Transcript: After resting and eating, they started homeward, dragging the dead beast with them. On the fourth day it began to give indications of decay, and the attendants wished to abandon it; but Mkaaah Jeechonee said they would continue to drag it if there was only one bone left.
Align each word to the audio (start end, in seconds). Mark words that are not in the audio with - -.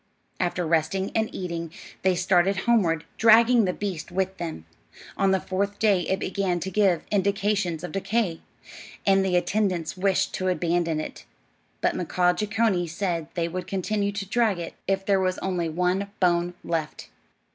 After 0.39 0.65
resting 0.65 1.11
and 1.13 1.29
eating, 1.31 1.71
they 2.01 2.15
started 2.15 2.61
homeward, 2.65 3.05
dragging 3.19 3.65
the 3.65 3.71
dead 3.71 3.77
beast 3.79 4.11
with 4.11 4.35
them. 4.37 4.65
On 5.15 5.29
the 5.29 5.39
fourth 5.39 5.77
day 5.77 6.01
it 6.07 6.17
began 6.17 6.59
to 6.61 6.71
give 6.71 7.03
indications 7.11 7.83
of 7.83 7.91
decay, 7.91 8.41
and 9.05 9.23
the 9.23 9.35
attendants 9.35 9.95
wished 9.95 10.33
to 10.33 10.47
abandon 10.47 10.99
it; 10.99 11.25
but 11.81 11.93
Mkaaah 11.93 12.35
Jeechonee 12.35 12.87
said 12.89 13.27
they 13.35 13.47
would 13.47 13.67
continue 13.67 14.11
to 14.11 14.25
drag 14.27 14.57
it 14.57 14.73
if 14.87 15.05
there 15.05 15.19
was 15.19 15.37
only 15.37 15.69
one 15.69 16.09
bone 16.19 16.55
left. 16.63 17.09